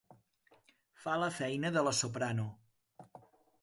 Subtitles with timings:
[1.03, 2.51] Fa la feina de la soprano.